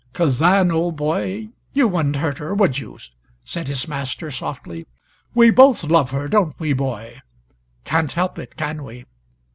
"Kazan, 0.13 0.71
old 0.71 0.95
boy, 0.95 1.49
you 1.73 1.87
wouldn't 1.87 2.15
hurt 2.15 2.39
her, 2.39 2.55
would 2.55 2.79
you?" 2.79 2.97
said 3.43 3.67
his 3.67 3.87
master 3.87 4.31
softly. 4.31 4.87
"We 5.35 5.51
both 5.51 5.83
love 5.83 6.09
her, 6.09 6.27
don't 6.27 6.59
we, 6.59 6.73
boy? 6.73 7.21
Can't 7.85 8.11
help 8.11 8.39
it, 8.39 8.55
can 8.57 8.83
we? 8.83 9.05